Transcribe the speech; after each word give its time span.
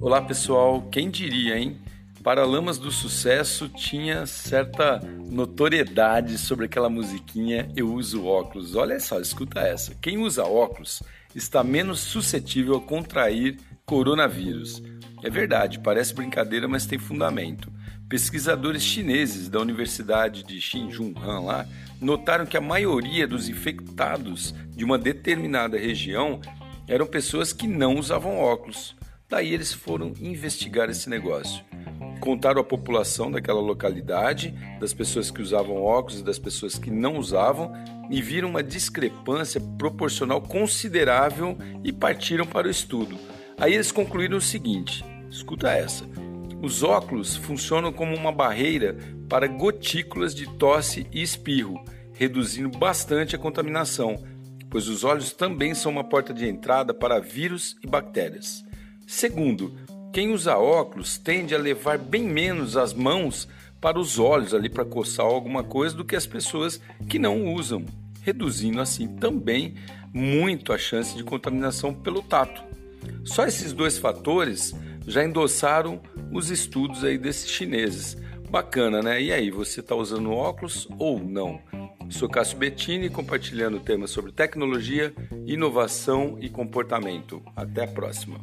Olá 0.00 0.22
pessoal, 0.22 0.80
quem 0.92 1.10
diria, 1.10 1.58
hein? 1.58 1.76
Paralamas 2.22 2.78
do 2.78 2.88
Sucesso 2.88 3.68
tinha 3.68 4.26
certa 4.26 5.00
notoriedade 5.28 6.38
sobre 6.38 6.66
aquela 6.66 6.88
musiquinha 6.88 7.68
Eu 7.74 7.92
uso 7.92 8.24
óculos. 8.24 8.76
Olha 8.76 9.00
só, 9.00 9.20
escuta 9.20 9.58
essa. 9.58 9.96
Quem 9.96 10.18
usa 10.18 10.44
óculos 10.44 11.02
está 11.34 11.64
menos 11.64 11.98
suscetível 11.98 12.76
a 12.76 12.80
contrair 12.80 13.58
coronavírus. 13.84 14.80
É 15.20 15.28
verdade, 15.28 15.80
parece 15.80 16.14
brincadeira, 16.14 16.68
mas 16.68 16.86
tem 16.86 16.98
fundamento. 16.98 17.68
Pesquisadores 18.08 18.84
chineses 18.84 19.48
da 19.48 19.58
Universidade 19.58 20.44
de 20.44 20.60
Xinjiang 20.60 21.14
lá 21.44 21.66
notaram 22.00 22.46
que 22.46 22.56
a 22.56 22.60
maioria 22.60 23.26
dos 23.26 23.48
infectados 23.48 24.54
de 24.68 24.84
uma 24.84 24.96
determinada 24.96 25.76
região 25.76 26.40
eram 26.86 27.04
pessoas 27.04 27.52
que 27.52 27.66
não 27.66 27.96
usavam 27.96 28.38
óculos. 28.38 28.96
Daí 29.28 29.52
eles 29.52 29.72
foram 29.72 30.14
investigar 30.20 30.88
esse 30.88 31.10
negócio. 31.10 31.62
Contaram 32.18 32.62
a 32.62 32.64
população 32.64 33.30
daquela 33.30 33.60
localidade, 33.60 34.54
das 34.80 34.94
pessoas 34.94 35.30
que 35.30 35.42
usavam 35.42 35.82
óculos 35.82 36.20
e 36.20 36.24
das 36.24 36.38
pessoas 36.38 36.78
que 36.78 36.90
não 36.90 37.18
usavam, 37.18 37.72
e 38.10 38.22
viram 38.22 38.48
uma 38.48 38.62
discrepância 38.62 39.60
proporcional 39.60 40.40
considerável 40.40 41.58
e 41.84 41.92
partiram 41.92 42.46
para 42.46 42.66
o 42.66 42.70
estudo. 42.70 43.18
Aí 43.58 43.74
eles 43.74 43.92
concluíram 43.92 44.38
o 44.38 44.40
seguinte: 44.40 45.04
escuta 45.30 45.70
essa. 45.70 46.04
Os 46.62 46.82
óculos 46.82 47.36
funcionam 47.36 47.92
como 47.92 48.16
uma 48.16 48.32
barreira 48.32 48.96
para 49.28 49.46
gotículas 49.46 50.34
de 50.34 50.46
tosse 50.56 51.06
e 51.12 51.22
espirro, 51.22 51.84
reduzindo 52.14 52.76
bastante 52.78 53.36
a 53.36 53.38
contaminação, 53.38 54.24
pois 54.70 54.88
os 54.88 55.04
olhos 55.04 55.32
também 55.32 55.74
são 55.74 55.92
uma 55.92 56.02
porta 56.02 56.32
de 56.32 56.48
entrada 56.48 56.94
para 56.94 57.20
vírus 57.20 57.76
e 57.84 57.86
bactérias. 57.86 58.66
Segundo, 59.08 59.72
quem 60.12 60.34
usa 60.34 60.58
óculos 60.58 61.16
tende 61.16 61.54
a 61.54 61.58
levar 61.58 61.96
bem 61.96 62.24
menos 62.24 62.76
as 62.76 62.92
mãos 62.92 63.48
para 63.80 63.98
os 63.98 64.18
olhos 64.18 64.52
ali 64.52 64.68
para 64.68 64.84
coçar 64.84 65.24
alguma 65.24 65.64
coisa 65.64 65.96
do 65.96 66.04
que 66.04 66.14
as 66.14 66.26
pessoas 66.26 66.78
que 67.08 67.18
não 67.18 67.54
usam, 67.54 67.86
reduzindo 68.20 68.82
assim 68.82 69.08
também 69.16 69.76
muito 70.12 70.74
a 70.74 70.78
chance 70.78 71.16
de 71.16 71.24
contaminação 71.24 71.94
pelo 71.94 72.20
tato. 72.20 72.62
Só 73.24 73.46
esses 73.46 73.72
dois 73.72 73.96
fatores 73.96 74.74
já 75.06 75.24
endossaram 75.24 76.02
os 76.30 76.50
estudos 76.50 77.02
aí 77.02 77.16
desses 77.16 77.48
chineses. 77.48 78.14
Bacana, 78.50 79.00
né? 79.00 79.22
E 79.22 79.32
aí, 79.32 79.50
você 79.50 79.80
está 79.80 79.94
usando 79.94 80.32
óculos 80.32 80.86
ou 80.98 81.18
não? 81.18 81.62
Sou 82.10 82.28
Cássio 82.28 82.58
Bettini, 82.58 83.08
compartilhando 83.08 83.80
temas 83.80 84.10
sobre 84.10 84.32
tecnologia, 84.32 85.14
inovação 85.46 86.36
e 86.42 86.50
comportamento. 86.50 87.42
Até 87.56 87.84
a 87.84 87.88
próxima. 87.88 88.38